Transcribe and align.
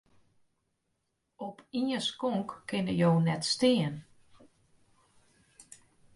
Op 1.47 1.61
ien 1.79 2.01
skonk 2.07 2.49
kinne 2.69 2.93
jo 3.01 3.11
net 3.25 3.43
stean. 3.53 3.95